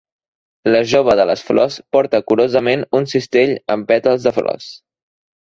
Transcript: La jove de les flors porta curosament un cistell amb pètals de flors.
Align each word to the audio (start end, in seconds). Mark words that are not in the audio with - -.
La 0.75 0.79
jove 0.93 1.13
de 1.19 1.25
les 1.29 1.43
flors 1.49 1.77
porta 1.97 2.21
curosament 2.31 2.87
un 3.01 3.07
cistell 3.13 3.55
amb 3.77 3.91
pètals 3.93 4.27
de 4.27 4.35
flors. 4.41 4.73